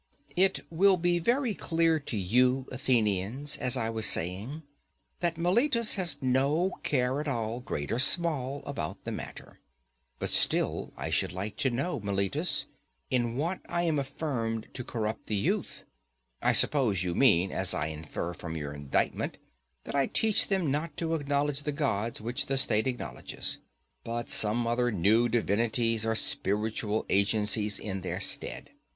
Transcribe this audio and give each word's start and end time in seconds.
It 0.35 0.61
will 0.71 0.97
be 0.97 1.19
very 1.19 1.53
clear 1.53 1.99
to 1.99 2.17
you, 2.17 2.67
Athenians, 2.71 3.55
as 3.57 3.77
I 3.77 3.91
was 3.91 4.07
saying, 4.07 4.63
that 5.19 5.37
Meletus 5.37 5.93
has 5.93 6.17
no 6.23 6.71
care 6.81 7.21
at 7.21 7.27
all, 7.27 7.59
great 7.59 7.91
or 7.91 7.99
small, 7.99 8.63
about 8.65 9.03
the 9.03 9.11
matter. 9.11 9.59
But 10.17 10.29
still 10.29 10.91
I 10.97 11.11
should 11.11 11.31
like 11.31 11.55
to 11.57 11.69
know, 11.69 11.99
Meletus, 11.99 12.65
in 13.11 13.35
what 13.35 13.59
I 13.69 13.83
am 13.83 13.99
affirmed 13.99 14.69
to 14.73 14.83
corrupt 14.83 15.27
the 15.27 15.35
young. 15.35 15.65
I 16.41 16.51
suppose 16.51 17.03
you 17.03 17.13
mean, 17.13 17.51
as 17.51 17.75
I 17.75 17.85
infer 17.85 18.33
from 18.33 18.57
your 18.57 18.73
indictment, 18.73 19.37
that 19.83 19.93
I 19.93 20.07
teach 20.07 20.47
them 20.47 20.71
not 20.71 20.97
to 20.97 21.13
acknowledge 21.13 21.61
the 21.61 21.71
gods 21.71 22.19
which 22.19 22.47
the 22.47 22.57
state 22.57 22.87
acknowledges, 22.87 23.59
but 24.03 24.31
some 24.31 24.65
other 24.65 24.91
new 24.91 25.29
divinities 25.29 26.07
or 26.07 26.15
spiritual 26.15 27.05
agencies 27.07 27.77
in 27.77 28.01
their 28.01 28.19
stead. 28.19 28.71